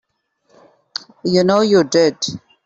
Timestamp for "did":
1.83-2.17